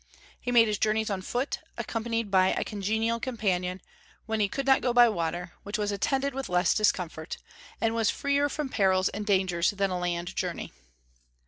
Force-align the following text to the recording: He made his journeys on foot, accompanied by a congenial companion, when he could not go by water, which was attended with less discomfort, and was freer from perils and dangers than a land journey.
He 0.39 0.51
made 0.51 0.67
his 0.67 0.79
journeys 0.79 1.11
on 1.11 1.21
foot, 1.21 1.59
accompanied 1.77 2.31
by 2.31 2.47
a 2.53 2.63
congenial 2.63 3.19
companion, 3.19 3.83
when 4.25 4.39
he 4.39 4.49
could 4.49 4.65
not 4.65 4.81
go 4.81 4.93
by 4.93 5.07
water, 5.07 5.53
which 5.61 5.77
was 5.77 5.91
attended 5.91 6.33
with 6.33 6.49
less 6.49 6.73
discomfort, 6.73 7.37
and 7.79 7.93
was 7.93 8.09
freer 8.09 8.49
from 8.49 8.67
perils 8.69 9.09
and 9.09 9.27
dangers 9.27 9.69
than 9.69 9.91
a 9.91 9.99
land 9.99 10.35
journey. 10.35 10.73